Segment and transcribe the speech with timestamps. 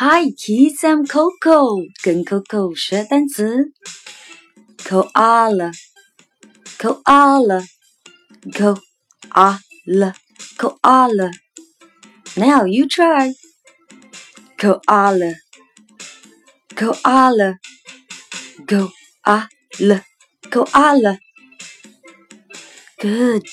[0.00, 3.72] Hi kids, I'm Coco，跟 Coco 学单词。
[4.88, 5.72] Koala,
[6.78, 7.64] koala,
[8.56, 10.14] koala,
[10.56, 11.30] koala.
[12.36, 13.34] Now you try.
[14.56, 15.34] Koala,
[16.76, 17.58] koala,
[18.68, 20.04] koala,
[20.48, 21.18] koala.
[23.00, 23.48] Good.